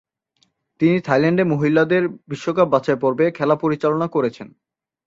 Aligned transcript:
তিনি 0.81 0.97
থাইল্যান্ডে 0.99 1.43
মহিলাদের 1.43 2.03
বিশ্বকাপ 2.29 2.67
বাছাইপর্বে 2.67 3.25
খেলা 3.31 3.55
পরিচালনা 3.55 4.07
করেছেন। 4.07 4.47